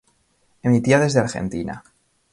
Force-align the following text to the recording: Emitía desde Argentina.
Emitía 0.67 0.97
desde 1.03 1.19
Argentina. 1.25 1.75